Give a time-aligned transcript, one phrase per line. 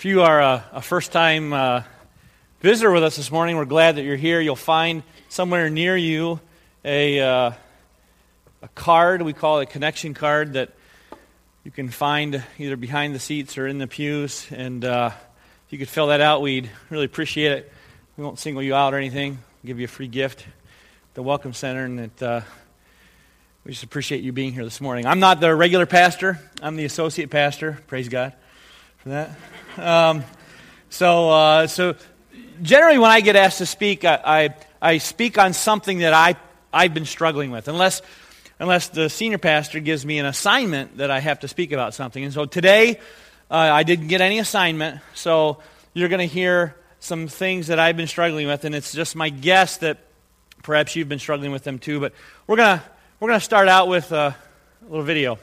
[0.00, 1.82] If you are a, a first time uh,
[2.62, 4.40] visitor with us this morning, we're glad that you're here.
[4.40, 6.40] You'll find somewhere near you
[6.86, 7.52] a, uh,
[8.62, 10.70] a card, we call it a connection card, that
[11.64, 14.46] you can find either behind the seats or in the pews.
[14.50, 15.10] And uh,
[15.66, 17.72] if you could fill that out, we'd really appreciate it.
[18.16, 21.22] We won't single you out or anything, we'll give you a free gift at the
[21.22, 22.40] Welcome Center, and that, uh,
[23.66, 25.04] we just appreciate you being here this morning.
[25.04, 27.80] I'm not the regular pastor, I'm the associate pastor.
[27.86, 28.32] Praise God
[29.06, 29.30] that.
[29.78, 30.24] Um,
[30.90, 31.94] so, uh, so
[32.60, 36.36] generally, when I get asked to speak, I, I, I, speak on something that I,
[36.72, 38.02] I've been struggling with, unless,
[38.58, 42.22] unless the senior pastor gives me an assignment that I have to speak about something.
[42.22, 43.00] And so today,
[43.50, 45.58] uh, I didn't get any assignment, so
[45.94, 49.30] you're going to hear some things that I've been struggling with, and it's just my
[49.30, 49.98] guess that
[50.62, 52.00] perhaps you've been struggling with them too.
[52.00, 52.12] But
[52.46, 52.84] we're going to
[53.18, 54.36] we're to start out with a
[54.82, 55.38] little video.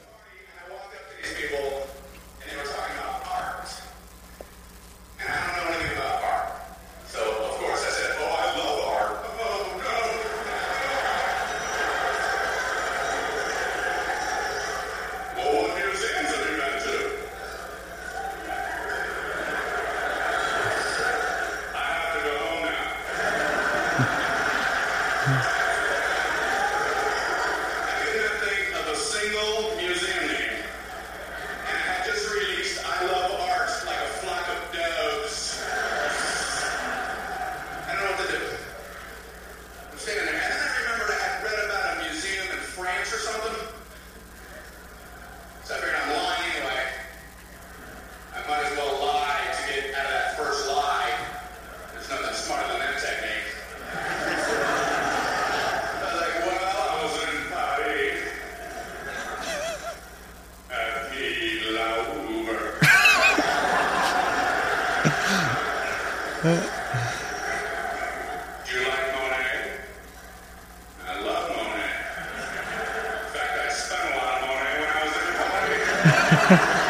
[76.08, 76.87] All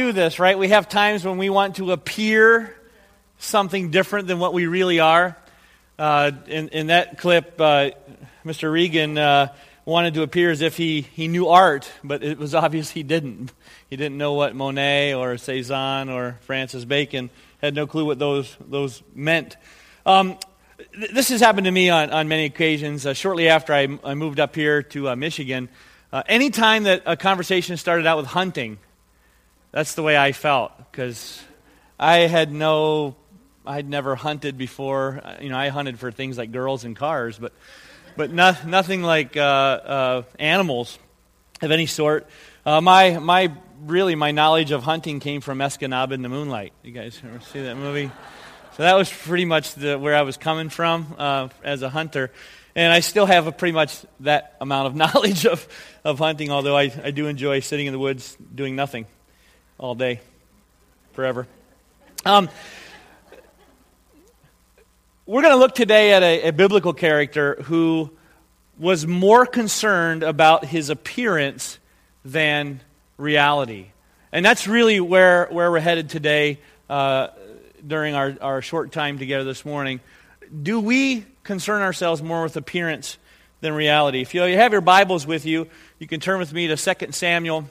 [0.00, 0.58] do this, right?
[0.58, 2.74] We have times when we want to appear
[3.38, 5.36] something different than what we really are.
[5.98, 7.90] Uh, in, in that clip, uh,
[8.42, 8.72] Mr.
[8.72, 9.52] Regan uh,
[9.84, 13.52] wanted to appear as if he, he knew art, but it was obvious he didn't.
[13.90, 17.28] He didn't know what Monet or Cezanne or Francis Bacon
[17.60, 19.58] had no clue what those, those meant.
[20.06, 20.38] Um,
[20.98, 23.04] th- this has happened to me on, on many occasions.
[23.04, 25.68] Uh, shortly after I, I, moved up here to uh, Michigan,
[26.10, 28.78] uh, anytime that a conversation started out with hunting,
[29.72, 31.40] that's the way I felt because
[31.98, 33.14] I had no,
[33.64, 35.22] I'd never hunted before.
[35.40, 37.52] You know, I hunted for things like girls and cars, but,
[38.16, 40.98] but no, nothing like uh, uh, animals
[41.62, 42.26] of any sort.
[42.66, 46.72] Uh, my, my, really, my knowledge of hunting came from Escanaba in the Moonlight.
[46.82, 48.10] You guys ever see that movie?
[48.76, 52.32] So that was pretty much the, where I was coming from uh, as a hunter.
[52.74, 55.66] And I still have a pretty much that amount of knowledge of,
[56.02, 59.06] of hunting, although I, I do enjoy sitting in the woods doing nothing
[59.80, 60.20] all day,
[61.14, 61.46] forever.
[62.26, 62.50] Um,
[65.24, 68.10] we're going to look today at a, a, biblical character who
[68.78, 71.78] was more concerned about his appearance
[72.26, 72.82] than
[73.16, 73.86] reality.
[74.32, 76.58] And that's really where, where we're headed today
[76.90, 77.28] uh,
[77.86, 80.00] during our, our short time together this morning.
[80.62, 83.16] Do we concern ourselves more with appearance
[83.62, 84.20] than reality?
[84.20, 87.66] If you have your Bibles with you, you can turn with me to 2 Samuel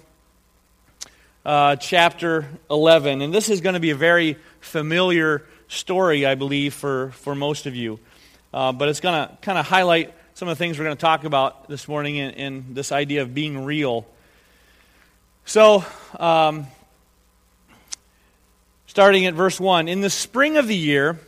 [1.46, 3.22] uh, chapter 11.
[3.22, 7.66] And this is going to be a very familiar story, I believe, for, for most
[7.66, 8.00] of you.
[8.54, 11.02] Uh, but it's going to kind of highlight some of the things we're going to
[11.02, 14.06] talk about this morning in, in this idea of being real.
[15.46, 15.84] So,
[16.20, 16.68] um,
[18.88, 21.20] starting at verse 1 In the spring of the year,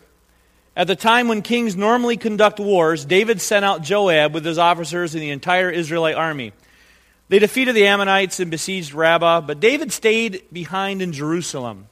[0.75, 5.13] at the time when kings normally conduct wars, David sent out Joab with his officers
[5.13, 6.53] and the entire Israelite army.
[7.31, 11.87] They defeated the Ammonites and besieged Rabbah, but David stayed behind in Jerusalem.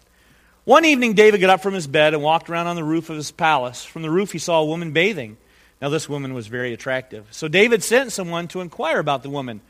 [0.66, 3.16] One evening, David got up from his bed and walked around on the roof of
[3.16, 3.86] his palace.
[3.86, 5.38] From the roof, he saw a woman bathing.
[5.82, 7.26] Now, this woman was very attractive.
[7.32, 9.62] So David sent someone to inquire about the woman.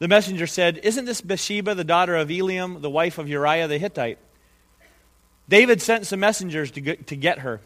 [0.00, 3.78] The messenger said, Isn't this Bathsheba, the daughter of Eliam, the wife of Uriah the
[3.78, 4.18] Hittite?
[5.48, 7.62] David sent some messengers to get, to get her.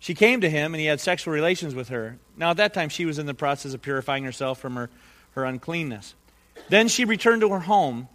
[0.00, 2.18] She came to him, and he had sexual relations with her.
[2.36, 4.90] Now, at that time, she was in the process of purifying herself from her,
[5.30, 6.14] her uncleanness.
[6.68, 8.08] Then she returned to her home.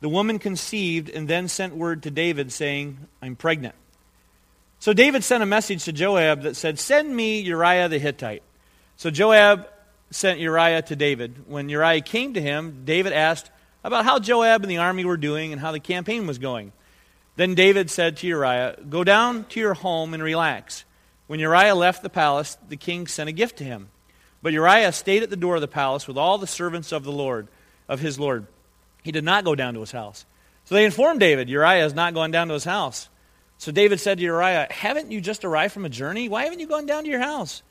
[0.00, 3.74] The woman conceived and then sent word to David, saying, I'm pregnant.
[4.80, 8.42] So David sent a message to Joab that said, Send me Uriah the Hittite.
[8.96, 9.68] So Joab
[10.10, 11.48] sent Uriah to David.
[11.48, 13.50] When Uriah came to him, David asked
[13.84, 16.72] about how Joab and the army were doing and how the campaign was going.
[17.36, 20.84] Then David said to Uriah, Go down to your home and relax.
[21.26, 23.88] When Uriah left the palace, the king sent a gift to him.
[24.42, 27.12] But Uriah stayed at the door of the palace with all the servants of the
[27.12, 27.48] Lord,
[27.92, 28.46] of his Lord.
[29.02, 30.24] He did not go down to his house.
[30.64, 33.08] So they informed David, Uriah has not gone down to his house.
[33.58, 36.28] So David said to Uriah, Haven't you just arrived from a journey?
[36.28, 37.62] Why haven't you gone down to your house?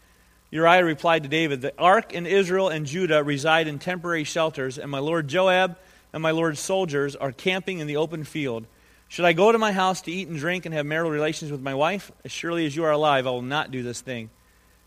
[0.52, 4.92] Uriah replied to David, The ark and Israel and Judah reside in temporary shelters, and
[4.92, 5.78] my lord Joab
[6.14, 8.68] and my lord's soldiers are camping in the open field.
[9.08, 11.62] Should I go to my house to eat and drink and have marital relations with
[11.62, 12.12] my wife?
[12.24, 14.30] As surely as you are alive, I will not do this thing.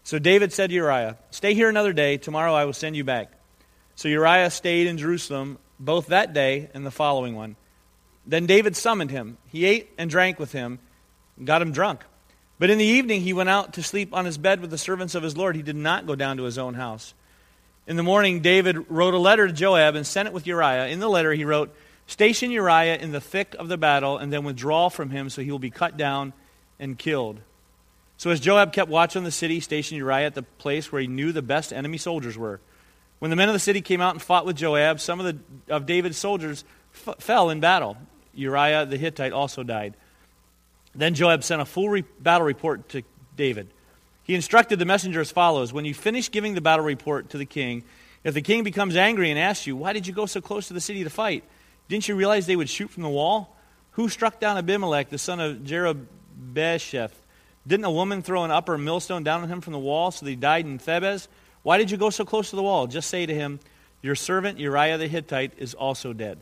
[0.04, 2.18] So David said to Uriah, Stay here another day.
[2.18, 3.32] Tomorrow I will send you back.
[3.96, 7.56] So Uriah stayed in Jerusalem both that day and the following one.
[8.26, 9.38] Then David summoned him.
[9.48, 10.78] He ate and drank with him,
[11.36, 12.00] and got him drunk.
[12.58, 15.14] But in the evening he went out to sleep on his bed with the servants
[15.14, 15.56] of his Lord.
[15.56, 17.14] He did not go down to his own house.
[17.86, 20.86] In the morning, David wrote a letter to Joab and sent it with Uriah.
[20.86, 21.74] In the letter, he wrote,
[22.06, 25.50] Station Uriah in the thick of the battle, and then withdraw from him so he
[25.50, 26.32] will be cut down
[26.78, 27.40] and killed.
[28.16, 31.08] So as Joab kept watch on the city, stationed Uriah at the place where he
[31.08, 32.60] knew the best enemy soldiers were.
[33.24, 35.74] When the men of the city came out and fought with Joab, some of, the,
[35.74, 36.62] of David's soldiers
[37.08, 37.96] f- fell in battle.
[38.34, 39.94] Uriah the Hittite also died.
[40.94, 43.02] Then Joab sent a full re- battle report to
[43.34, 43.70] David.
[44.24, 47.46] He instructed the messenger as follows When you finish giving the battle report to the
[47.46, 47.84] king,
[48.24, 50.74] if the king becomes angry and asks you, Why did you go so close to
[50.74, 51.44] the city to fight?
[51.88, 53.56] Didn't you realize they would shoot from the wall?
[53.92, 57.12] Who struck down Abimelech, the son of Jerubbesheth?
[57.66, 60.30] Didn't a woman throw an upper millstone down on him from the wall so that
[60.30, 61.26] he died in Thebez?
[61.64, 62.86] Why did you go so close to the wall?
[62.86, 63.58] Just say to him,
[64.02, 66.38] Your servant Uriah the Hittite is also dead.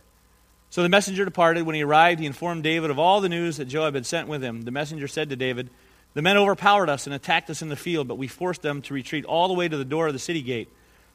[0.68, 1.62] So the messenger departed.
[1.62, 4.42] When he arrived, he informed David of all the news that Joab had sent with
[4.42, 4.62] him.
[4.62, 5.70] The messenger said to David,
[6.14, 8.94] The men overpowered us and attacked us in the field, but we forced them to
[8.94, 10.68] retreat all the way to the door of the city gate.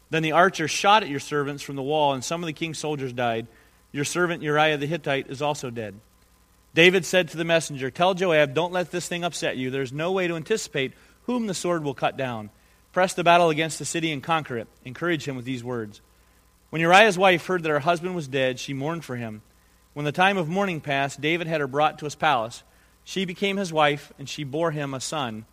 [0.10, 2.80] Then the archers shot at your servants from the wall, and some of the king's
[2.80, 3.48] soldiers died.
[3.92, 5.96] Your servant Uriah the Hittite is also dead.
[6.74, 9.70] David said to the messenger, Tell Joab, don't let this thing upset you.
[9.70, 10.94] There's no way to anticipate
[11.24, 12.52] whom the sword will cut down.
[12.98, 14.68] Press the battle against the city and conquer it.
[14.84, 16.02] Encourage him with these words.
[16.72, 19.44] When Uriah's wife heard that her husband was dead, she mourned for him.
[19.94, 22.64] When the time of mourning passed, David had her brought to his palace.
[23.04, 25.46] She became his wife, and she bore him a son.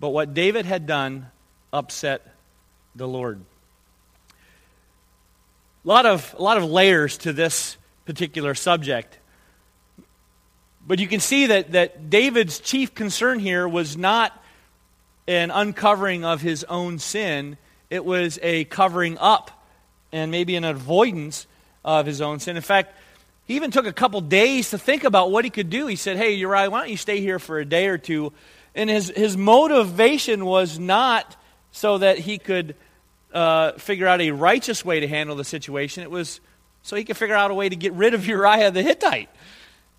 [0.00, 1.28] But what David had done
[1.72, 2.34] upset
[2.96, 3.40] the Lord.
[5.84, 7.76] A lot of, a lot of layers to this
[8.06, 9.20] particular subject.
[10.84, 14.36] But you can see that, that David's chief concern here was not
[15.26, 17.56] an uncovering of his own sin,
[17.90, 19.50] it was a covering up
[20.12, 21.46] and maybe an avoidance
[21.84, 22.56] of his own sin.
[22.56, 22.94] In fact,
[23.46, 25.86] he even took a couple days to think about what he could do.
[25.86, 28.32] He said, Hey, Uriah, why don't you stay here for a day or two?
[28.74, 31.36] And his, his motivation was not
[31.72, 32.76] so that he could
[33.32, 36.02] uh, figure out a righteous way to handle the situation.
[36.02, 36.40] It was
[36.82, 39.28] so he could figure out a way to get rid of Uriah the Hittite.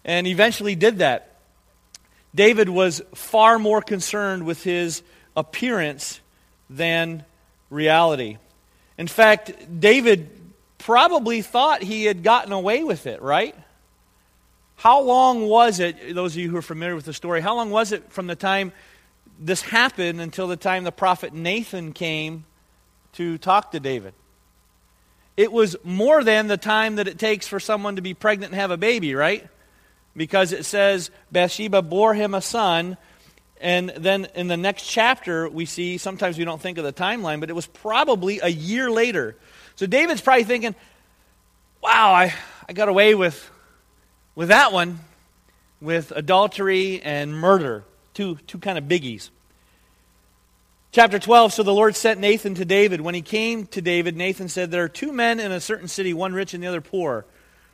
[0.05, 1.37] And eventually did that.
[2.35, 5.03] David was far more concerned with his
[5.35, 6.19] appearance
[6.69, 7.25] than
[7.69, 8.37] reality.
[8.97, 10.29] In fact, David
[10.77, 13.55] probably thought he had gotten away with it, right?
[14.75, 17.69] How long was it, those of you who are familiar with the story, how long
[17.69, 18.73] was it from the time
[19.39, 22.45] this happened until the time the prophet Nathan came
[23.13, 24.13] to talk to David.
[25.35, 28.59] It was more than the time that it takes for someone to be pregnant and
[28.59, 29.47] have a baby, right?
[30.15, 32.97] Because it says Bathsheba bore him a son.
[33.61, 37.39] And then in the next chapter, we see, sometimes we don't think of the timeline,
[37.39, 39.35] but it was probably a year later.
[39.75, 40.75] So David's probably thinking,
[41.81, 42.33] wow, I,
[42.67, 43.49] I got away with,
[44.35, 44.99] with that one,
[45.79, 47.83] with adultery and murder,
[48.13, 49.29] two, two kind of biggies.
[50.93, 53.01] Chapter 12 So the Lord sent Nathan to David.
[53.01, 56.13] When he came to David, Nathan said, There are two men in a certain city,
[56.13, 57.25] one rich and the other poor.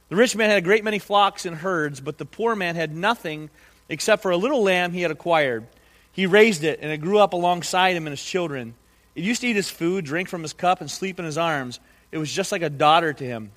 [0.07, 2.95] The rich man had a great many flocks and herds, but the poor man had
[2.95, 3.49] nothing
[3.89, 5.67] except for a little lamb he had acquired.
[6.11, 8.75] He raised it, and it grew up alongside him and his children.
[9.15, 11.79] It used to eat his food, drink from his cup, and sleep in his arms.
[12.11, 13.51] It was just like a daughter to him.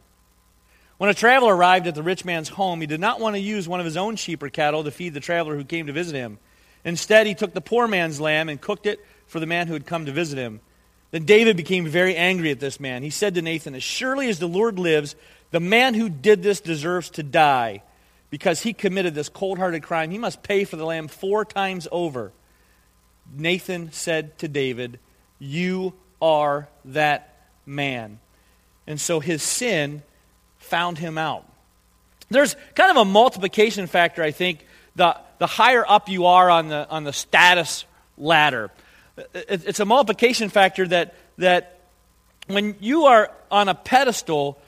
[0.99, 3.69] When a traveler arrived at the rich man's home, he did not want to use
[3.69, 6.15] one of his own sheep or cattle to feed the traveler who came to visit
[6.15, 6.39] him.
[6.85, 9.87] Instead, he took the poor man's lamb and cooked it for the man who had
[9.87, 10.61] come to visit him.
[11.11, 13.03] Then David became very angry at this man.
[13.03, 15.15] He said to Nathan, As surely as the Lord lives,
[15.51, 17.83] the man who did this deserves to die.
[18.33, 21.87] Because he committed this cold hearted crime, he must pay for the lamb four times
[21.93, 22.33] over.
[23.31, 24.99] Nathan said to David,
[25.39, 27.37] You are that
[27.67, 28.21] man.
[28.87, 30.03] And so his sin
[30.57, 31.47] found him out.
[32.31, 36.69] There's kind of a multiplication factor, I think, the, the higher up you are on
[36.69, 37.85] the, on the status
[38.17, 38.71] ladder.
[39.35, 41.81] It, it's a multiplication factor that, that
[42.47, 44.59] when you are on a pedestal,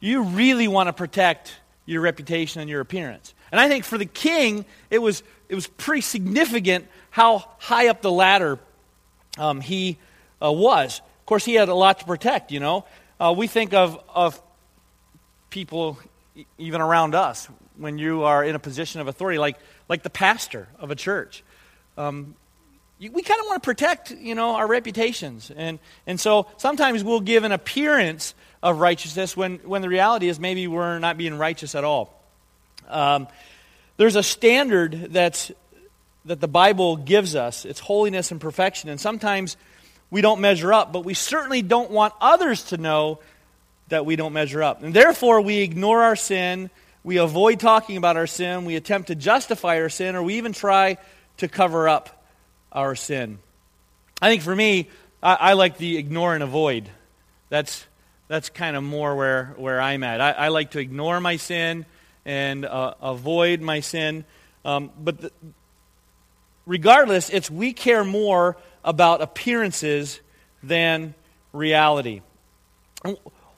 [0.00, 1.54] you really want to protect
[1.92, 3.34] your reputation and your appearance.
[3.50, 8.02] And I think for the king, it was, it was pretty significant how high up
[8.02, 8.58] the ladder
[9.38, 9.98] um, he
[10.42, 11.00] uh, was.
[11.20, 12.84] Of course, he had a lot to protect, you know.
[13.20, 14.40] Uh, we think of, of
[15.50, 15.98] people
[16.58, 17.46] even around us
[17.76, 19.58] when you are in a position of authority, like,
[19.88, 21.44] like the pastor of a church.
[21.96, 22.34] Um,
[23.10, 25.50] we kind of want to protect, you know, our reputations.
[25.54, 30.38] And, and so sometimes we'll give an appearance of righteousness when, when the reality is
[30.38, 32.14] maybe we're not being righteous at all.
[32.88, 33.26] Um,
[33.96, 35.50] there's a standard that's,
[36.26, 38.88] that the Bible gives us it's holiness and perfection.
[38.88, 39.56] And sometimes
[40.10, 43.18] we don't measure up, but we certainly don't want others to know
[43.88, 44.82] that we don't measure up.
[44.82, 46.70] And therefore, we ignore our sin,
[47.02, 50.52] we avoid talking about our sin, we attempt to justify our sin, or we even
[50.52, 50.98] try
[51.38, 52.21] to cover up
[52.72, 53.38] our sin.
[54.20, 54.88] I think for me,
[55.22, 56.88] I, I like the ignore and avoid.
[57.48, 57.86] That's,
[58.28, 60.20] that's kind of more where, where I'm at.
[60.20, 61.86] I, I like to ignore my sin
[62.24, 64.24] and uh, avoid my sin.
[64.64, 65.32] Um, but the,
[66.66, 70.20] regardless, it's we care more about appearances
[70.62, 71.14] than
[71.52, 72.22] reality.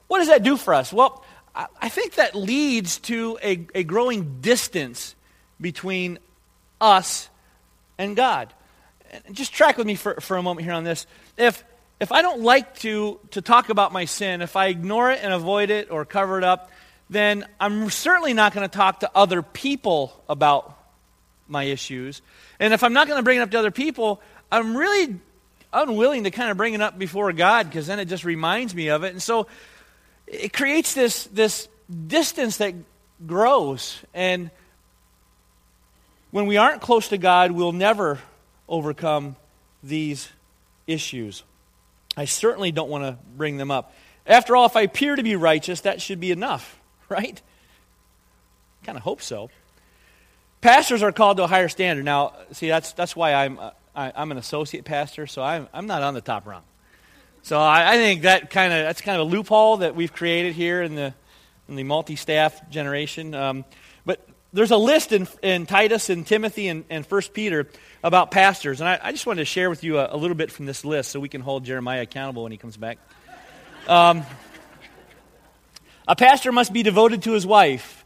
[0.07, 0.91] What does that do for us?
[0.91, 1.23] Well,
[1.55, 5.15] I think that leads to a, a growing distance
[5.61, 6.19] between
[6.81, 7.29] us
[7.97, 8.53] and God.
[9.31, 11.07] Just track with me for, for a moment here on this.
[11.37, 11.63] If
[11.99, 15.33] if I don't like to, to talk about my sin, if I ignore it and
[15.33, 16.69] avoid it or cover it up,
[17.09, 20.77] then I'm certainly not going to talk to other people about
[21.47, 22.21] my issues.
[22.59, 25.19] And if I'm not going to bring it up to other people, I'm really
[25.71, 28.89] unwilling to kind of bring it up before God because then it just reminds me
[28.89, 29.11] of it.
[29.13, 29.47] And so
[30.27, 31.69] it creates this, this
[32.07, 32.73] distance that
[33.25, 34.01] grows.
[34.13, 34.51] And
[36.31, 38.19] when we aren't close to God, we'll never
[38.67, 39.35] overcome
[39.83, 40.29] these
[40.87, 41.43] issues.
[42.17, 43.93] I certainly don't want to bring them up.
[44.25, 46.79] After all, if I appear to be righteous, that should be enough,
[47.09, 47.41] right?
[48.83, 49.49] Kind of hope so.
[50.61, 52.05] Pastors are called to a higher standard.
[52.05, 55.85] Now, see, that's, that's why I'm, uh, I, am an associate pastor, so I'm, I'm
[55.85, 56.63] not on the top rung.
[57.45, 60.55] So I, I think that kind of that's kind of a loophole that we've created
[60.55, 61.13] here in the
[61.69, 63.35] in the multi-staff generation.
[63.35, 63.65] Um,
[64.55, 67.67] there's a list in, in Titus and Timothy and, and 1 Peter
[68.01, 68.79] about pastors.
[68.79, 70.85] And I, I, just wanted to share with you a, a, little bit from this
[70.85, 72.97] list so we can hold Jeremiah accountable when he comes back.
[73.85, 74.23] Um,
[76.07, 78.05] a pastor must be devoted to his wife.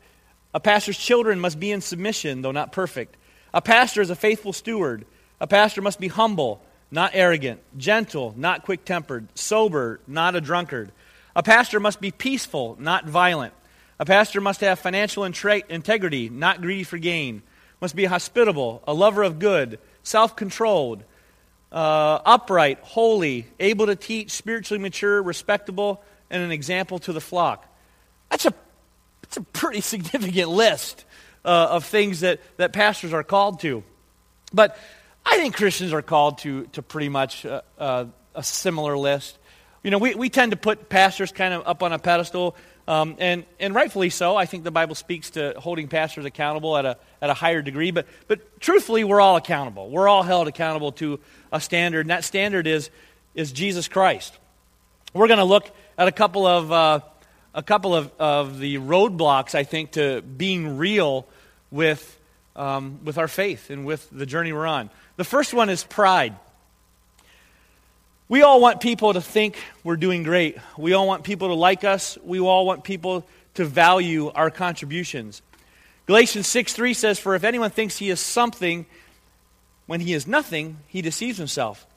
[0.51, 3.15] A pastor's children must be in submission, though not perfect.
[3.53, 5.06] A pastor is a faithful steward.
[5.39, 10.91] A pastor must be humble, not arrogant, gentle, not quick tempered, sober, not a drunkard.
[11.36, 13.53] A pastor must be peaceful, not violent.
[14.00, 17.41] A pastor must have financial integrity, not greedy for gain.
[17.82, 21.03] Must be hospitable, a lover of good, self controlled,
[21.72, 27.65] uh, upright, holy, able to teach, spiritually mature, respectable, and an example to the flock.
[28.29, 28.53] That's a,
[29.22, 31.06] that's a pretty significant list
[31.46, 33.84] uh, of things that, that pastors are called to.
[34.53, 34.77] But
[35.25, 39.38] I think Christians are called to, to pretty much uh, uh, a similar list.
[39.84, 42.56] You know, we, we tend to put pastors kind of up on a pedestal,
[42.89, 44.36] um, and, and rightfully so.
[44.36, 47.91] I think the Bible speaks to holding pastors accountable at a, at a higher degree,
[47.91, 49.91] but, but truthfully, we're all accountable.
[49.91, 51.19] We're all held accountable to
[51.51, 52.89] a standard, and that standard is,
[53.36, 54.36] is Jesus Christ.
[55.13, 55.69] We're going to look
[56.00, 57.01] at a couple of, uh,
[57.53, 61.27] a couple of, of the roadblocks, I think, to being real
[61.69, 62.19] with,
[62.55, 64.89] um, with our faith and with the journey we're on.
[65.17, 66.36] The first one is pride.
[68.29, 70.55] We all want people to think we're doing great.
[70.77, 72.15] We all want people to like us.
[72.24, 75.41] We all want people to value our contributions.
[76.05, 78.86] Galatians 6 3 says, For if anyone thinks he is something
[79.88, 81.88] when he is nothing, he deceives himself.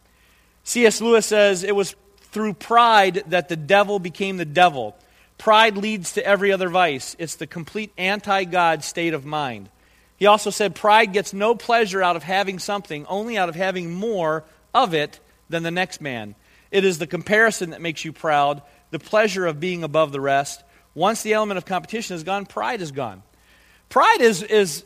[0.64, 1.02] C.S.
[1.02, 1.94] Lewis says, It was
[2.30, 4.96] through pride that the devil became the devil.
[5.36, 9.68] Pride leads to every other vice, it's the complete anti God state of mind.
[10.16, 13.92] He also said, Pride gets no pleasure out of having something, only out of having
[13.92, 15.20] more of it
[15.52, 16.35] than the next man.
[16.73, 20.64] It is the comparison that makes you proud, the pleasure of being above the rest.
[20.94, 23.23] Once the element of competition is gone, pride is gone.
[23.88, 24.85] Pride is, is,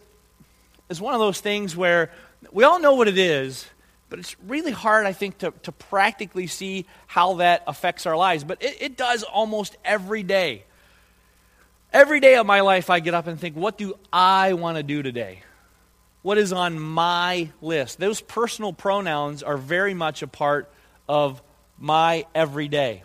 [0.90, 2.10] is one of those things where
[2.52, 3.66] we all know what it is,
[4.08, 8.44] but it's really hard, I think, to, to practically see how that affects our lives.
[8.44, 10.64] But it, it does almost every day.
[11.92, 14.82] Every day of my life, I get up and think, what do I want to
[14.82, 15.42] do today?
[16.26, 18.00] What is on my list?
[18.00, 20.68] Those personal pronouns are very much a part
[21.08, 21.40] of
[21.78, 23.04] my everyday.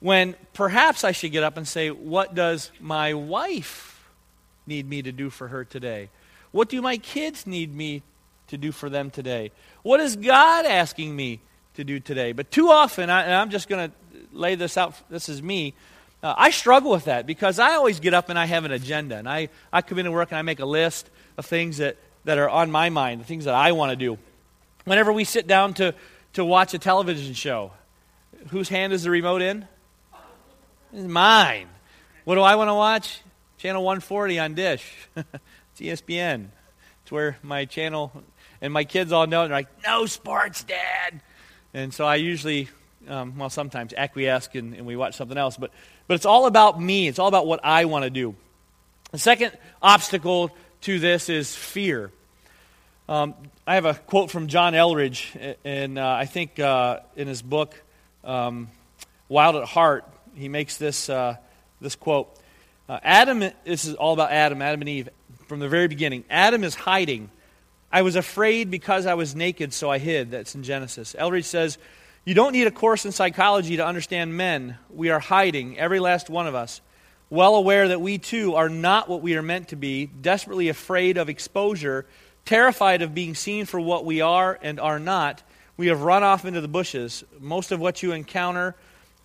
[0.00, 4.08] When perhaps I should get up and say, what does my wife
[4.66, 6.08] need me to do for her today?
[6.52, 8.00] What do my kids need me
[8.46, 9.50] to do for them today?
[9.82, 11.40] What is God asking me
[11.74, 12.32] to do today?
[12.32, 13.96] But too often, I, and I'm just going to
[14.32, 15.74] lay this out, this is me.
[16.24, 19.16] Uh, I struggle with that because I always get up and I have an agenda.
[19.16, 22.38] And I, I come into work and I make a list of things that, that
[22.38, 24.16] are on my mind, the things that I want to do.
[24.86, 25.94] Whenever we sit down to,
[26.32, 27.72] to watch a television show,
[28.48, 29.68] whose hand is the remote in?
[30.94, 31.68] It's mine.
[32.24, 33.20] What do I want to watch?
[33.58, 34.90] Channel 140 on Dish.
[35.16, 36.46] it's ESPN.
[37.02, 38.12] It's where my channel,
[38.62, 39.46] and my kids all know.
[39.46, 41.20] They're like, no sports, Dad.
[41.74, 42.70] And so I usually
[43.08, 45.56] um, well, sometimes acquiesce and, and we watch something else.
[45.56, 45.70] But,
[46.06, 47.08] but it's all about me.
[47.08, 48.34] It's all about what I want to do.
[49.12, 50.50] The second obstacle
[50.82, 52.10] to this is fear.
[53.08, 53.34] Um,
[53.66, 57.74] I have a quote from John Eldredge, and uh, I think uh, in his book,
[58.22, 58.68] um,
[59.28, 61.36] Wild at Heart, he makes this, uh,
[61.80, 62.34] this quote.
[62.88, 65.08] Uh, Adam, this is all about Adam, Adam and Eve,
[65.48, 66.24] from the very beginning.
[66.28, 67.30] Adam is hiding.
[67.92, 70.30] I was afraid because I was naked, so I hid.
[70.30, 71.14] That's in Genesis.
[71.18, 71.78] Eldredge says,
[72.24, 74.78] you don't need a course in psychology to understand men.
[74.88, 76.80] We are hiding, every last one of us,
[77.28, 81.18] well aware that we too are not what we are meant to be, desperately afraid
[81.18, 82.06] of exposure,
[82.44, 85.42] terrified of being seen for what we are and are not.
[85.76, 87.24] We have run off into the bushes.
[87.40, 88.74] Most of what you encounter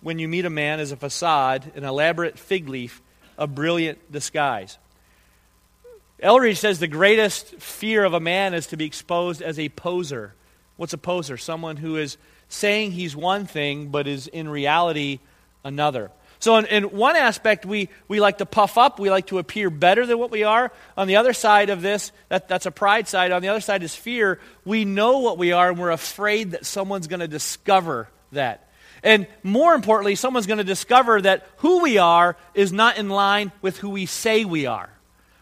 [0.02, 3.00] when you meet a man is a facade, an elaborate fig leaf,
[3.38, 4.78] a brilliant disguise.
[6.22, 10.34] Eldredge says the greatest fear of a man is to be exposed as a poser.
[10.76, 11.36] What's a poser?
[11.36, 12.18] Someone who is
[12.50, 15.20] saying he's one thing, but is in reality
[15.64, 16.10] another.
[16.40, 18.98] So, in, in, one aspect, we, we like to puff up.
[18.98, 20.72] We like to appear better than what we are.
[20.96, 23.30] On the other side of this, that, that's a pride side.
[23.30, 24.40] On the other side is fear.
[24.64, 28.68] We know what we are, and we're afraid that someone's going to discover that.
[29.02, 33.52] And more importantly, someone's going to discover that who we are is not in line
[33.60, 34.90] with who we say we are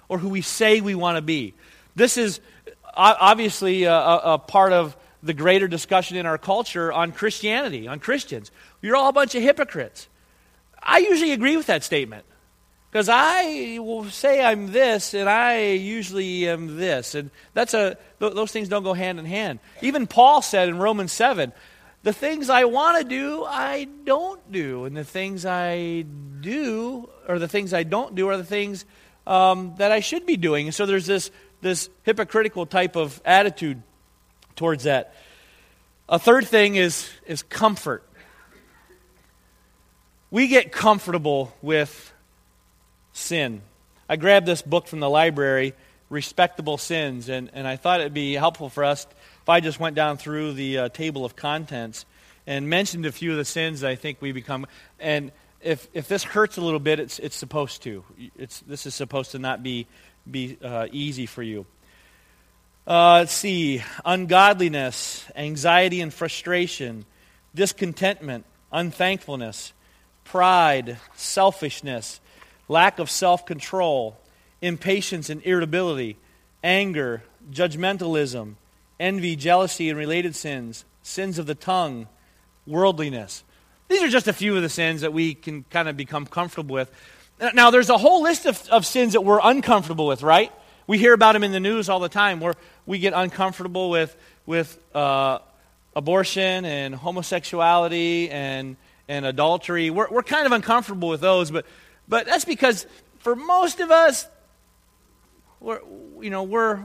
[0.08, 1.54] or who we say we want to be.
[1.94, 2.40] This is
[2.94, 8.50] obviously a, a part of the greater discussion in our culture on Christianity, on Christians.
[8.80, 10.08] You're all a bunch of hypocrites.
[10.82, 12.24] I usually agree with that statement
[12.90, 17.14] because I will say I'm this and I usually am this.
[17.14, 19.58] And that's a, th- those things don't go hand in hand.
[19.82, 21.52] Even Paul said in Romans 7
[22.02, 24.84] the things I want to do, I don't do.
[24.84, 28.84] And the things I do, or the things I don't do, are the things
[29.26, 30.68] um, that I should be doing.
[30.68, 33.82] And so there's this, this hypocritical type of attitude
[34.58, 35.14] towards that.
[36.08, 38.02] A third thing is, is comfort.
[40.30, 42.12] We get comfortable with
[43.12, 43.62] sin.
[44.08, 45.74] I grabbed this book from the library,
[46.10, 49.06] Respectable Sins, and, and I thought it'd be helpful for us
[49.42, 52.04] if I just went down through the uh, table of contents
[52.46, 54.66] and mentioned a few of the sins I think we become.
[54.98, 58.04] And if, if this hurts a little bit, it's, it's supposed to.
[58.36, 59.86] It's, this is supposed to not be,
[60.30, 61.66] be uh, easy for you.
[62.88, 67.04] Uh, let's see, ungodliness, anxiety and frustration,
[67.54, 69.74] discontentment, unthankfulness,
[70.24, 72.18] pride, selfishness,
[72.66, 74.16] lack of self control,
[74.62, 76.16] impatience and irritability,
[76.64, 77.22] anger,
[77.52, 78.54] judgmentalism,
[78.98, 82.08] envy, jealousy, and related sins, sins of the tongue,
[82.66, 83.44] worldliness.
[83.88, 86.72] These are just a few of the sins that we can kind of become comfortable
[86.72, 86.90] with.
[87.52, 90.50] Now, there's a whole list of, of sins that we're uncomfortable with, right?
[90.88, 92.54] We hear about them in the news all the time where
[92.86, 95.40] we get uncomfortable with, with uh,
[95.94, 98.74] abortion and homosexuality and,
[99.06, 99.90] and adultery.
[99.90, 101.66] We're, we're kind of uncomfortable with those, but,
[102.08, 102.86] but that's because
[103.18, 104.26] for most of us,
[105.60, 105.80] we're,
[106.22, 106.82] you know, we're,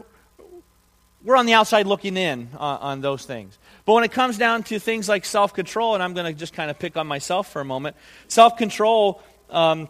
[1.23, 3.57] we're on the outside looking in on, on those things.
[3.85, 6.51] But when it comes down to things like self control, and I'm going to just
[6.51, 7.95] kind of pick on myself for a moment,
[8.27, 9.87] self control um,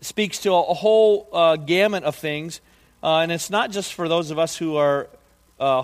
[0.00, 2.62] speaks to a, a whole uh, gamut of things
[3.02, 5.08] uh, and it's not just for those of us who are
[5.58, 5.82] uh,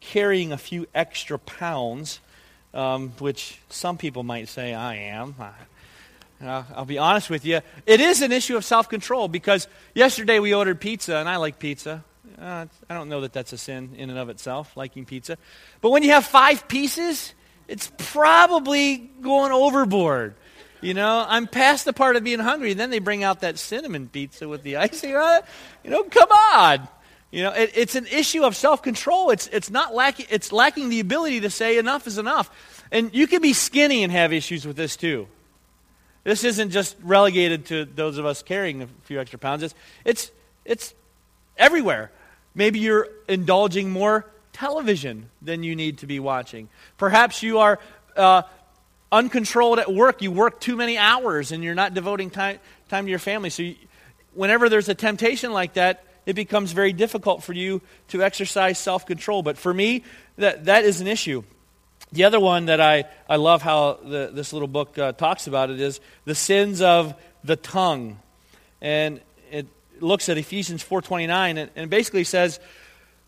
[0.00, 2.20] carrying a few extra pounds,
[2.72, 5.34] um, which some people might say I am.
[6.42, 7.60] Uh, I'll be honest with you.
[7.86, 11.58] It is an issue of self control because yesterday we ordered pizza, and I like
[11.58, 12.04] pizza.
[12.38, 15.38] Uh, I don't know that that's a sin in and of itself, liking pizza.
[15.80, 17.32] But when you have five pieces,
[17.68, 20.34] it's probably going overboard.
[20.84, 22.74] You know, I'm past the part of being hungry.
[22.74, 25.44] Then they bring out that cinnamon pizza with the icing on it.
[25.82, 26.86] You know, come on.
[27.30, 29.30] You know, it, it's an issue of self control.
[29.30, 32.50] It's, it's, not lacking, it's lacking the ability to say enough is enough.
[32.92, 35.26] And you can be skinny and have issues with this too.
[36.22, 39.62] This isn't just relegated to those of us carrying a few extra pounds.
[39.62, 40.30] It's, it's,
[40.66, 40.94] it's
[41.56, 42.10] everywhere.
[42.54, 46.68] Maybe you're indulging more television than you need to be watching.
[46.98, 47.78] Perhaps you are
[48.16, 48.42] uh,
[49.12, 50.22] uncontrolled at work.
[50.22, 53.50] You work too many hours and you're not devoting time, time to your family.
[53.50, 53.76] So, you,
[54.34, 59.06] whenever there's a temptation like that, it becomes very difficult for you to exercise self
[59.06, 59.42] control.
[59.42, 60.04] But for me,
[60.36, 61.42] that, that is an issue.
[62.12, 65.70] The other one that I, I love how the, this little book uh, talks about
[65.70, 68.20] it is the sins of the tongue.
[68.80, 69.66] And it
[70.00, 72.60] looks at Ephesians 4.29 and, and basically says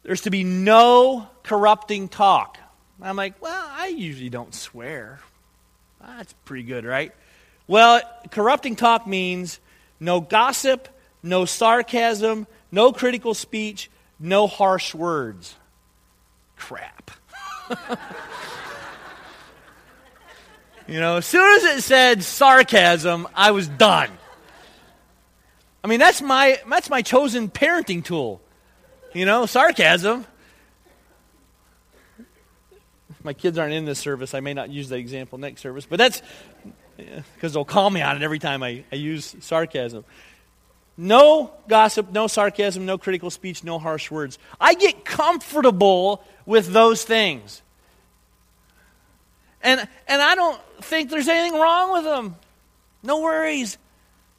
[0.03, 2.59] there's to be no corrupting talk.
[3.03, 5.21] I'm like, well, I usually don't swear.
[6.07, 7.13] That's pretty good, right?
[7.67, 9.59] Well, corrupting talk means
[9.99, 10.89] no gossip,
[11.23, 15.57] no sarcasm, no critical speech, no harsh words.
[16.57, 17.11] Crap.
[20.87, 24.11] you know, as soon as it said sarcasm, I was done.
[25.83, 28.41] I mean, that's my, that's my chosen parenting tool.
[29.13, 30.27] You know, sarcasm.
[33.27, 34.35] My kids aren't in this service.
[34.35, 36.23] I may not use that example next service, but that's
[36.97, 40.05] because yeah, they'll call me on it every time I, I use sarcasm.
[40.97, 44.39] No gossip, no sarcasm, no critical speech, no harsh words.
[44.61, 47.63] I get comfortable with those things.
[49.61, 52.37] And, and I don't think there's anything wrong with them.
[53.03, 53.77] No worries.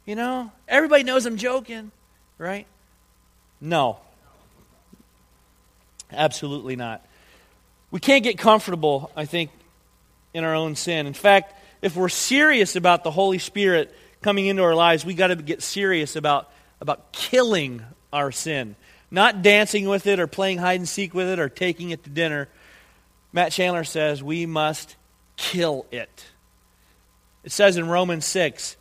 [0.06, 1.92] You know, everybody knows I'm joking,
[2.38, 2.66] right?
[3.60, 3.98] No.
[6.10, 7.04] Absolutely not.
[7.90, 9.50] We can't get comfortable, I think,
[10.34, 11.06] in our own sin.
[11.06, 15.28] In fact, if we're serious about the Holy Spirit coming into our lives, we got
[15.28, 18.76] to get serious about, about killing our sin.
[19.10, 22.10] Not dancing with it or playing hide and seek with it or taking it to
[22.10, 22.48] dinner.
[23.32, 24.96] Matt Chandler says we must
[25.36, 26.26] kill it.
[27.44, 28.76] It says in Romans 6,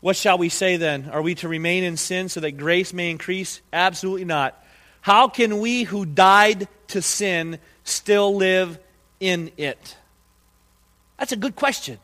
[0.00, 1.10] What shall we say then?
[1.10, 3.60] Are we to remain in sin so that grace may increase?
[3.72, 4.62] Absolutely not.
[5.00, 8.78] How can we who died to sin still live
[9.20, 9.96] in it?
[11.18, 11.98] That's a good question.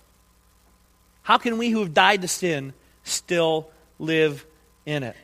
[1.23, 4.47] How can we who have died to sin still live
[4.87, 5.17] in it?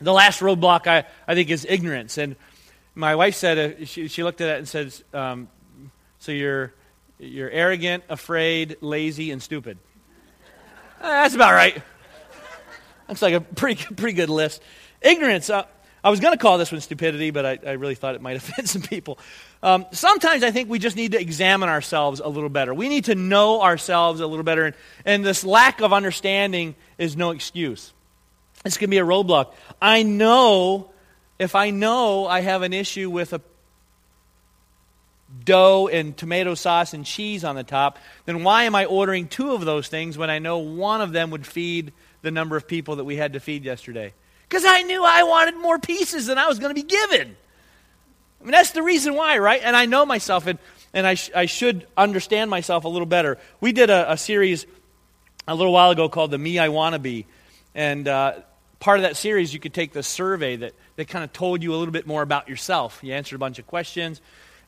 [0.00, 2.16] The last roadblock, I, I think, is ignorance.
[2.18, 2.36] And
[2.94, 5.48] my wife said, uh, she, she looked at it and said, um,
[6.18, 6.72] So you're,
[7.18, 9.78] you're arrogant, afraid, lazy, and stupid.
[11.00, 11.82] Uh, that's about right.
[13.08, 14.62] That's like a pretty, pretty good list.
[15.00, 15.50] Ignorance.
[15.50, 15.64] Uh,
[16.02, 18.36] I was going to call this one stupidity, but I, I, really thought it might
[18.38, 19.18] offend some people.
[19.62, 22.72] Um, sometimes I think we just need to examine ourselves a little better.
[22.72, 27.16] We need to know ourselves a little better, and, and this lack of understanding is
[27.16, 27.92] no excuse.
[28.64, 29.52] This can be a roadblock.
[29.80, 30.90] I know,
[31.38, 33.40] if I know I have an issue with a
[35.44, 39.52] dough and tomato sauce and cheese on the top, then why am I ordering two
[39.52, 41.92] of those things when I know one of them would feed
[42.22, 44.14] the number of people that we had to feed yesterday?
[44.48, 47.36] Because I knew I wanted more pieces than I was going to be given.
[48.40, 49.60] I mean, that's the reason why, right?
[49.62, 50.58] And I know myself, and,
[50.92, 53.38] and I, sh- I should understand myself a little better.
[53.60, 54.66] We did a, a, series
[55.46, 57.26] a little while ago called The Me I Want to Be.
[57.74, 58.34] And uh,
[58.80, 61.74] part of that series, you could take the survey that, that kind of told you
[61.74, 63.00] a little bit more about yourself.
[63.02, 64.20] You answered a bunch of questions,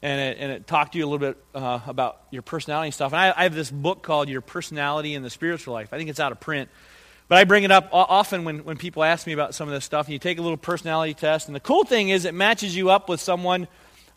[0.02, 2.94] and it, and it talked to you a little bit uh, about your personality and
[2.94, 3.12] stuff.
[3.12, 5.92] And I, I have this book called Your Personality in the Spiritual Life.
[5.92, 6.70] I think it's out of print.
[7.30, 9.84] But I bring it up often when, when people ask me about some of this
[9.84, 10.08] stuff.
[10.08, 11.46] And you take a little personality test.
[11.46, 13.68] And the cool thing is, it matches you up with someone,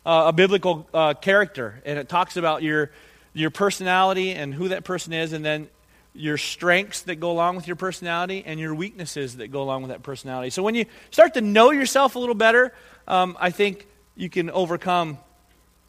[0.04, 1.80] uh, a biblical uh, character.
[1.84, 2.90] And it talks about your,
[3.32, 5.68] your personality and who that person is, and then
[6.12, 9.90] your strengths that go along with your personality and your weaknesses that go along with
[9.92, 10.50] that personality.
[10.50, 12.74] So when you start to know yourself a little better,
[13.06, 15.18] um, I think you can overcome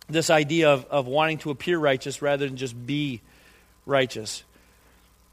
[0.08, 3.22] this idea of, of wanting to appear righteous rather than just be
[3.88, 4.44] righteous.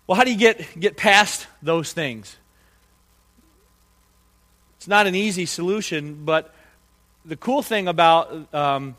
[0.07, 2.37] Well, how do you get, get past those things?
[4.77, 6.53] It's not an easy solution, but
[7.25, 8.97] the cool thing about um,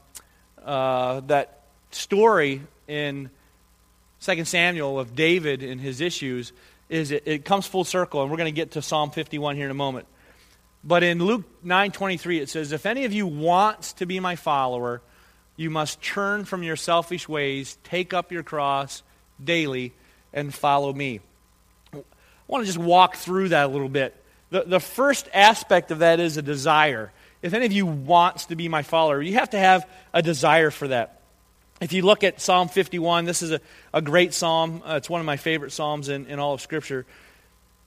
[0.63, 3.29] uh, that story in
[4.21, 6.53] 2 Samuel of David and his issues
[6.87, 9.65] is it, it comes full circle, and we're going to get to Psalm 51 here
[9.65, 10.07] in a moment.
[10.85, 15.01] But in Luke 9:23 it says, "If any of you wants to be my follower,
[15.55, 19.03] you must turn from your selfish ways, take up your cross
[19.43, 19.93] daily
[20.33, 21.19] and follow me.
[21.93, 22.01] I
[22.47, 24.15] want to just walk through that a little bit.
[24.49, 27.11] The, the first aspect of that is a desire.
[27.41, 30.71] If any of you wants to be my follower, you have to have a desire
[30.71, 31.21] for that.
[31.81, 33.59] If you look at Psalm 51, this is a,
[33.93, 34.81] a great psalm.
[34.85, 37.05] Uh, it's one of my favorite psalms in, in all of Scripture.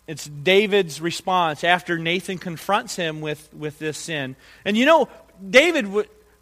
[0.06, 4.36] It's David's response after Nathan confronts him with, with this sin.
[4.64, 5.08] And you know,
[5.48, 5.88] David,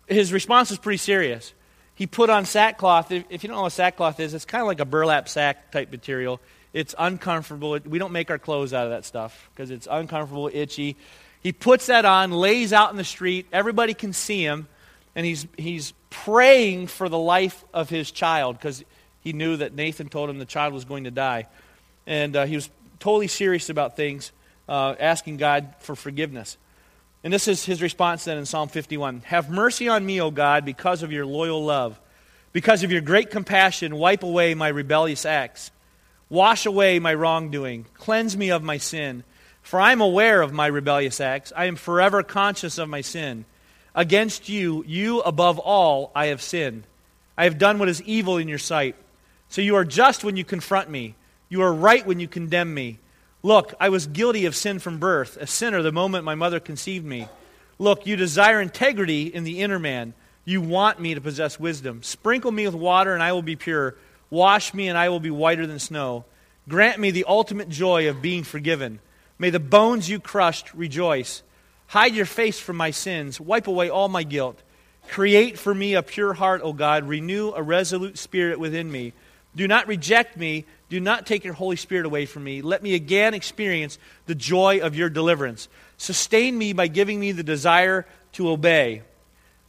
[0.07, 1.53] his response is pretty serious
[1.95, 3.13] he put on sackcloth.
[3.13, 5.91] If you don't know what sackcloth is, it's kind of like a burlap sack type
[5.91, 6.41] material.
[6.73, 7.79] It's uncomfortable.
[7.85, 10.97] We don't make our clothes out of that stuff because it's uncomfortable, itchy.
[11.41, 13.47] He puts that on, lays out in the street.
[13.53, 14.67] Everybody can see him.
[15.15, 18.83] And he's, he's praying for the life of his child because
[19.21, 21.47] he knew that Nathan told him the child was going to die.
[22.09, 24.33] And uh, he was totally serious about things,
[24.69, 26.57] uh, asking God for forgiveness.
[27.25, 30.65] And this is his response then in Psalm 51 Have mercy on me, O God,
[30.65, 31.99] because of your loyal love.
[32.53, 35.73] Because of your great compassion, wipe away my rebellious acts.
[36.29, 37.87] Wash away my wrongdoing.
[37.95, 39.25] Cleanse me of my sin.
[39.63, 41.53] For I am aware of my rebellious acts.
[41.57, 43.45] I am forever conscious of my sin.
[43.95, 46.85] Against you, you above all, I have sinned.
[47.37, 48.95] I have done what is evil in your sight.
[49.49, 51.15] So you are just when you confront me.
[51.49, 52.99] You are right when you condemn me.
[53.45, 57.05] Look, I was guilty of sin from birth, a sinner the moment my mother conceived
[57.05, 57.29] me.
[57.79, 60.15] Look, you desire integrity in the inner man.
[60.47, 62.03] You want me to possess wisdom.
[62.03, 63.97] Sprinkle me with water, and I will be pure.
[64.31, 66.25] Wash me, and I will be whiter than snow.
[66.71, 68.99] Grant me the ultimate joy of being forgiven.
[69.39, 71.43] May the bones you crushed rejoice.
[71.89, 73.39] Hide your face from my sins.
[73.39, 74.59] Wipe away all my guilt.
[75.09, 77.05] Create for me a pure heart, O God.
[77.05, 79.13] Renew a resolute spirit within me.
[79.55, 80.65] Do not reject me.
[80.95, 82.63] Do not take your Holy Spirit away from me.
[82.63, 85.67] Let me again experience the joy of your deliverance.
[85.97, 89.03] Sustain me by giving me the desire to obey.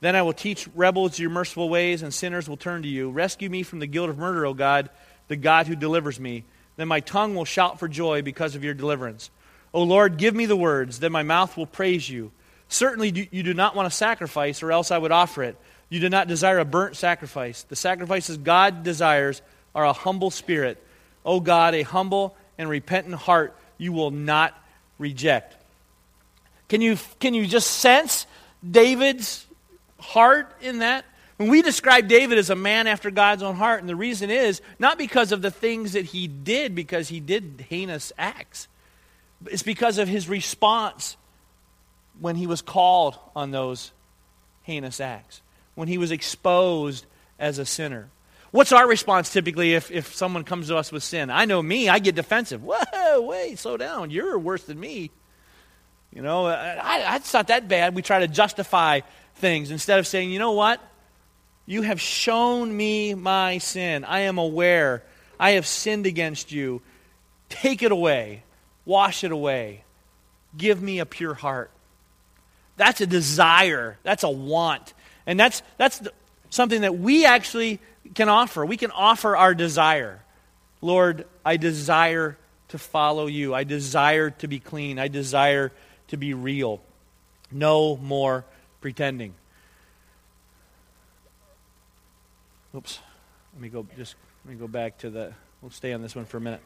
[0.01, 3.09] Then I will teach rebels your merciful ways, and sinners will turn to you.
[3.09, 4.91] Rescue me from the guilt of murder, O God,
[5.27, 6.43] the God who delivers me.
[6.75, 9.31] Then my tongue will shout for joy because of your deliverance.
[9.73, 12.31] O Lord, give me the words, then my mouth will praise you.
[12.67, 15.57] Certainly you do not want a sacrifice, or else I would offer it.
[15.89, 17.63] You do not desire a burnt sacrifice.
[17.63, 19.41] The sacrifices God desires
[19.73, 20.83] are a humble spirit.
[21.25, 24.53] O God, a humble and repentant heart you will not
[24.99, 25.55] reject.
[26.69, 28.25] Can you, can you just sense
[28.69, 29.45] David's
[29.99, 31.05] heart in that?
[31.37, 34.61] When we describe David as a man after God's own heart, and the reason is
[34.79, 38.67] not because of the things that he did, because he did heinous acts.
[39.47, 41.17] It's because of his response
[42.19, 43.91] when he was called on those
[44.63, 45.41] heinous acts,
[45.75, 47.05] when he was exposed
[47.37, 48.07] as a sinner.
[48.55, 51.29] What's our response typically if, if someone comes to us with sin?
[51.29, 52.63] I know me, I get defensive.
[52.63, 54.11] Whoa, wait, slow down.
[54.11, 55.11] You're worse than me.
[56.13, 57.95] You know, I, it's not that bad.
[57.95, 59.01] We try to justify
[59.35, 60.79] things instead of saying, you know what?
[61.65, 64.05] You have shown me my sin.
[64.05, 65.03] I am aware.
[65.37, 66.81] I have sinned against you.
[67.49, 68.43] Take it away.
[68.85, 69.83] Wash it away.
[70.55, 71.71] Give me a pure heart.
[72.77, 73.97] That's a desire.
[74.03, 74.93] That's a want.
[75.27, 76.01] And that's, that's
[76.49, 77.81] something that we actually
[78.13, 78.65] can offer.
[78.65, 80.21] We can offer our desire.
[80.81, 82.37] Lord, I desire
[82.69, 83.53] to follow you.
[83.53, 84.99] I desire to be clean.
[84.99, 85.71] I desire
[86.09, 86.81] to be real.
[87.51, 88.45] No more
[88.81, 89.33] pretending.
[92.75, 92.99] Oops.
[93.53, 96.25] Let me go just let me go back to the we'll stay on this one
[96.25, 96.61] for a minute.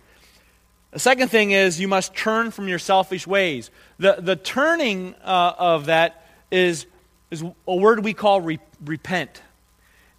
[0.91, 3.69] The second thing is you must turn from your selfish ways.
[3.99, 6.87] The, the turning uh, of that is,
[7.29, 9.41] is a word we call re- repent.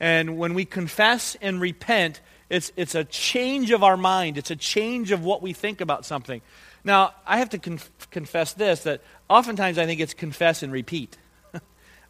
[0.00, 4.56] And when we confess and repent, it's, it's a change of our mind, it's a
[4.56, 6.40] change of what we think about something.
[6.82, 11.18] Now, I have to conf- confess this that oftentimes I think it's confess and repeat.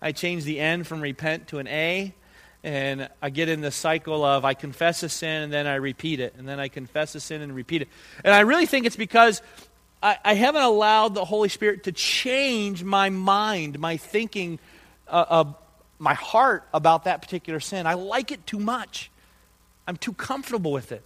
[0.02, 2.14] I change the N from repent to an A,
[2.62, 6.20] and I get in the cycle of I confess a sin and then I repeat
[6.20, 7.88] it, and then I confess a sin and repeat it.
[8.24, 9.42] And I really think it's because
[10.02, 14.58] I, I haven't allowed the Holy Spirit to change my mind, my thinking,
[15.08, 15.44] uh, uh,
[16.00, 17.86] my heart about that particular sin.
[17.86, 19.10] I like it too much.
[19.86, 21.04] I'm too comfortable with it.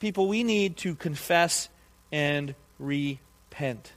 [0.00, 1.68] People, we need to confess
[2.10, 3.92] and repent.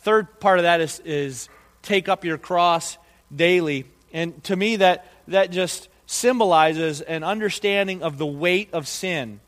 [0.00, 1.48] Third part of that is, is
[1.82, 2.98] take up your cross
[3.34, 3.86] daily.
[4.12, 9.40] And to me, that, that just symbolizes an understanding of the weight of sin.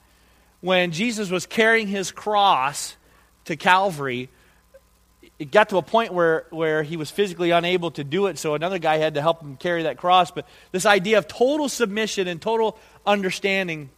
[0.61, 2.97] When Jesus was carrying his cross
[3.45, 4.31] to Calvary,
[5.41, 8.55] it got to a point where, where he was physically unable to do it, so
[8.55, 10.31] another guy had to help him carry that cross.
[10.31, 13.89] But this idea of total submission and total understanding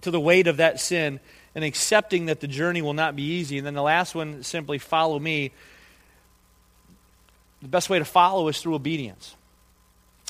[0.00, 1.20] to the weight of that sin
[1.54, 3.56] and accepting that the journey will not be easy.
[3.56, 5.52] And then the last one, simply follow me.
[7.62, 9.36] The best way to follow is through obedience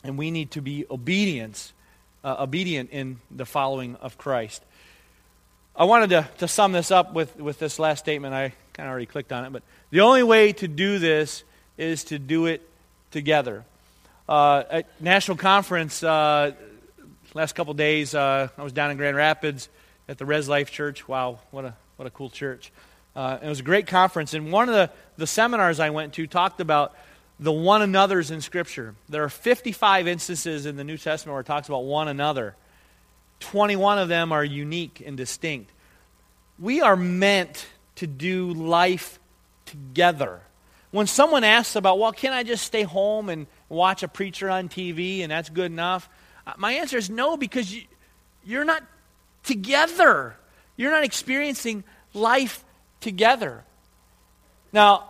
[0.04, 1.72] and we need to be obedience,
[2.24, 4.62] uh, obedient in the following of Christ.
[5.76, 8.34] I wanted to, to sum this up with, with this last statement.
[8.34, 11.44] I kind of already clicked on it, but the only way to do this
[11.76, 12.68] is to do it
[13.10, 13.64] together.
[14.28, 16.52] Uh, at National Conference, uh,
[17.34, 19.68] last couple days, uh, I was down in Grand Rapids
[20.08, 21.08] at the Res Life Church.
[21.08, 22.72] Wow, what a, what a cool church.
[23.16, 26.26] Uh, it was a great conference, and one of the, the seminars I went to
[26.26, 26.94] talked about
[27.40, 28.94] the one another's in Scripture.
[29.08, 32.54] There are 55 instances in the New Testament where it talks about one another.
[33.40, 35.70] 21 of them are unique and distinct.
[36.58, 39.19] we are meant to do life
[39.70, 40.40] together.
[40.90, 44.68] When someone asks about, well, can I just stay home and watch a preacher on
[44.68, 46.08] TV and that's good enough?
[46.46, 47.82] Uh, my answer is no, because you,
[48.44, 48.82] you're not
[49.44, 50.34] together.
[50.76, 52.64] You're not experiencing life
[53.00, 53.62] together.
[54.72, 55.04] Now,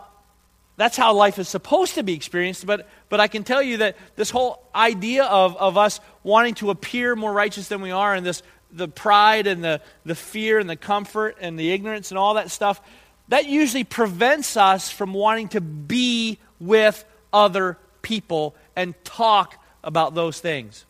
[0.77, 3.97] that's how life is supposed to be experienced, but, but I can tell you that
[4.15, 8.25] this whole idea of, of us wanting to appear more righteous than we are, and
[8.25, 12.35] this the pride and the, the fear and the comfort and the ignorance and all
[12.35, 12.81] that stuff,
[13.31, 20.41] that usually prevents us from wanting to be with other people and talk about those
[20.41, 20.85] things.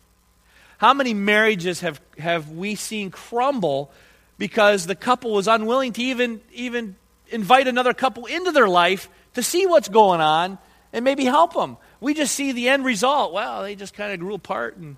[0.79, 3.91] How many marriages have, have we seen crumble
[4.39, 6.95] because the couple was unwilling to even, even
[7.29, 10.57] invite another couple into their life to see what's going on
[10.93, 11.77] and maybe help them?
[11.99, 13.33] We just see the end result.
[13.33, 14.97] Well, they just kind of grew apart and,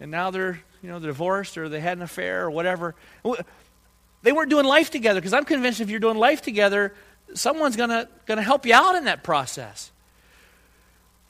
[0.00, 2.94] and now they're, you know, divorced or they had an affair or whatever.
[4.22, 6.94] They weren't doing life together because I'm convinced if you're doing life together,
[7.34, 7.90] someone's going
[8.26, 9.90] to help you out in that process.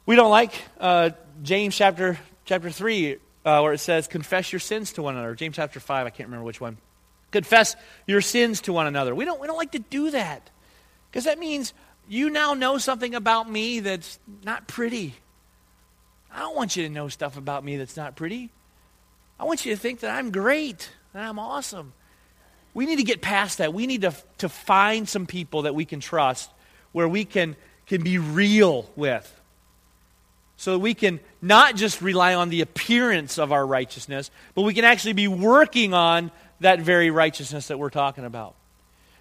[0.06, 1.10] We don't like uh,
[1.42, 5.34] James chapter chapter three uh, where it says confess your sins to one another.
[5.34, 6.78] James chapter five, I can't remember which one.
[7.30, 9.14] Confess your sins to one another.
[9.14, 10.48] We don't we don't like to do that
[11.10, 11.74] because that means
[12.08, 15.14] you now know something about me that's not pretty.
[16.32, 18.50] I don't want you to know stuff about me that's not pretty.
[19.38, 21.92] I want you to think that I'm great, that I'm awesome.
[22.78, 23.74] We need to get past that.
[23.74, 26.48] We need to, to find some people that we can trust
[26.92, 27.56] where we can,
[27.88, 29.40] can be real with.
[30.56, 34.74] So that we can not just rely on the appearance of our righteousness, but we
[34.74, 38.54] can actually be working on that very righteousness that we're talking about.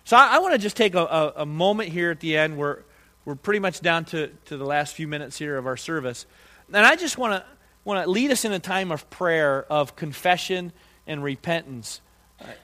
[0.03, 2.59] So I, I want to just take a, a, a, moment here at the end.
[2.59, 2.83] We're,
[3.25, 6.27] we're pretty much down to, to the last few minutes here of our service.
[6.71, 7.43] And I just want to
[7.85, 10.73] want to lead us in a time of prayer, of confession
[11.07, 12.01] and repentance,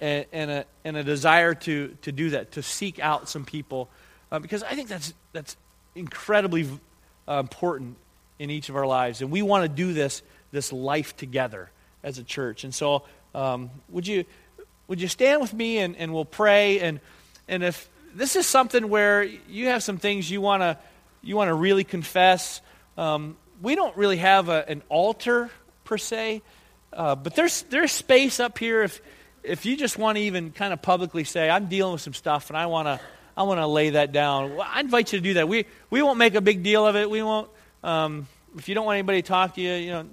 [0.02, 3.90] and, and, a, and a desire to, to do that, to seek out some people,
[4.32, 5.56] uh, because I think that's, that's
[5.96, 6.68] incredibly
[7.28, 7.98] uh, important
[8.40, 9.22] in each of our lives.
[9.22, 11.70] And we want to do this, this life together
[12.04, 12.64] as a church.
[12.64, 14.26] And so, um, would, you,
[14.88, 16.80] would you stand with me and, and we'll pray?
[16.80, 17.00] And,
[17.48, 20.78] and if this is something where you have some things you want to
[21.22, 22.62] you want to really confess,
[22.98, 25.50] um, we don't really have a, an altar
[25.86, 26.42] per se,
[26.92, 29.02] uh, but there's there's space up here if
[29.44, 32.50] if you just want to even kind of publicly say I'm dealing with some stuff
[32.50, 33.00] and I want to
[33.36, 34.56] I want to lay that down.
[34.56, 35.48] Well, I invite you to do that.
[35.48, 37.10] We we won't make a big deal of it.
[37.10, 37.50] We won't.
[37.84, 38.28] Um,
[38.58, 40.06] if you don't want anybody to talk to you, you know,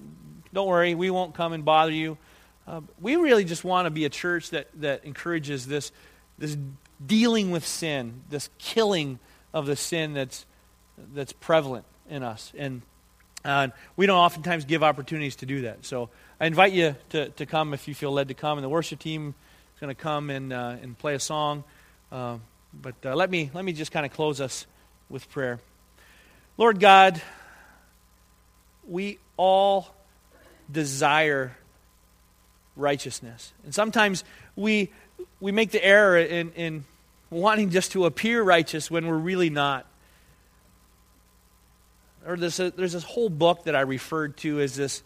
[0.53, 0.95] don't worry.
[0.95, 2.19] We won't come and bother you.
[2.67, 5.93] Uh, we really just want to be a church that that encourages this
[6.39, 6.57] this
[7.05, 9.19] dealing with sin, this killing
[9.53, 10.47] of the sin that's
[11.15, 12.83] that's prevalent in us and
[13.45, 15.85] uh, we don't oftentimes give opportunities to do that.
[15.85, 18.57] So I invite you to, to come if you feel led to come.
[18.57, 19.35] And the worship team
[19.75, 21.65] is going to come and, uh, and play a song.
[22.11, 22.39] Uh,
[22.73, 24.67] but uh, let, me, let me just kind of close us
[25.11, 25.61] with prayer.
[26.57, 27.21] Lord God,
[28.89, 29.89] we all
[30.73, 31.55] desire
[32.75, 33.53] righteousness.
[33.65, 34.25] And sometimes
[34.57, 34.91] we,
[35.41, 36.85] we make the error in, in
[37.29, 39.87] wanting just to appear righteous when we're really not
[42.27, 45.03] or there's, there's this whole book that I referred to as this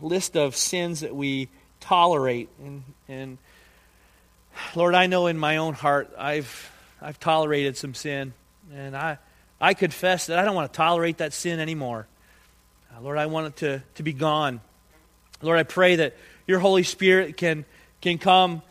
[0.00, 1.48] list of sins that we
[1.80, 2.48] tolerate.
[2.62, 3.38] And, and
[4.74, 8.32] Lord, I know in my own heart I've, I've tolerated some sin.
[8.72, 9.18] And I,
[9.60, 12.06] I confess that I don't want to tolerate that sin anymore.
[12.94, 14.60] Uh, Lord, I want it to, to be gone.
[15.42, 17.64] Lord, I pray that your Holy Spirit can,
[18.00, 18.62] can come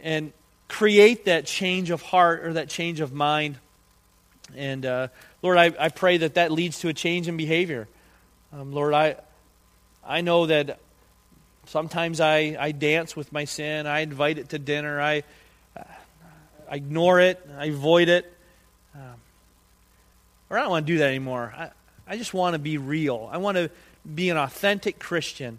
[0.00, 0.32] and
[0.68, 3.58] create that change of heart or that change of mind.
[4.56, 5.08] And uh,
[5.42, 7.88] Lord, I, I pray that that leads to a change in behavior.
[8.52, 9.16] Um, Lord, I,
[10.08, 10.78] I know that
[11.66, 13.86] sometimes I, I dance with my sin.
[13.86, 15.00] I invite it to dinner.
[15.00, 15.22] I,
[16.68, 17.46] I ignore it.
[17.58, 18.32] I avoid it.
[18.94, 19.14] Um,
[20.48, 21.52] or I don't want to do that anymore.
[21.54, 21.70] I,
[22.06, 23.28] I just want to be real.
[23.30, 23.70] I want to
[24.14, 25.58] be an authentic Christian.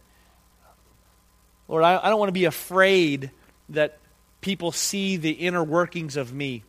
[1.68, 3.30] Lord, I, I don't want to be afraid
[3.70, 4.00] that
[4.42, 6.64] people see the inner workings of me.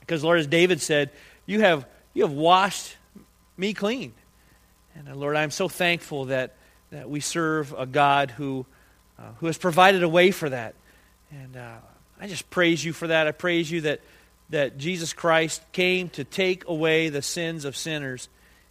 [0.00, 1.10] Because, Lord, as David said,
[1.46, 2.96] you have you have washed
[3.56, 4.12] me clean.
[4.96, 6.54] And uh, Lord, I'm so thankful that,
[6.90, 8.66] that we serve a God who,
[9.18, 10.74] uh, who has provided a way for that.
[11.30, 11.76] And uh,
[12.20, 13.26] I just praise you for that.
[13.26, 14.00] I praise you that,
[14.50, 18.28] that Jesus Christ came to take away the sins of sinners,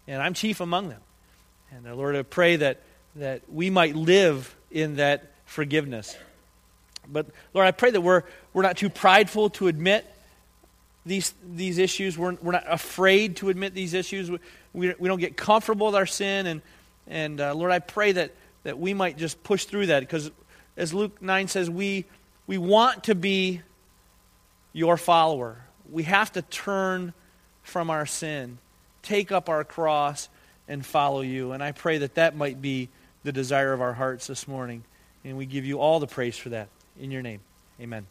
[0.07, 1.01] and I'm chief among them.
[1.72, 2.82] And uh, Lord, I pray that,
[3.18, 6.16] that we might live in that forgiveness.
[7.07, 10.09] But Lord, I pray that we're, we're not too prideful to admit
[11.05, 12.18] these, these issues.
[12.18, 14.32] We're, we're not afraid to admit these issues.
[14.32, 14.39] We,
[14.74, 16.47] we, we don't get comfortable with our sin.
[16.47, 16.61] And,
[17.07, 18.31] and uh, Lord, I pray that,
[18.63, 20.31] that we might just push through that because,
[20.77, 22.05] as Luke 9 says, we,
[22.47, 23.61] we want to be
[24.73, 25.57] your follower.
[25.89, 27.13] We have to turn
[27.63, 28.57] from our sin,
[29.01, 30.29] take up our cross,
[30.67, 31.51] and follow you.
[31.51, 32.89] And I pray that that might be
[33.23, 34.83] the desire of our hearts this morning.
[35.23, 36.69] And we give you all the praise for that.
[36.99, 37.41] In your name,
[37.79, 38.07] amen.